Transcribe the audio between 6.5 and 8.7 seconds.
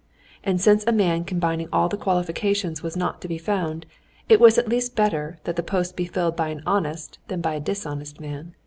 honest than by a dishonest man.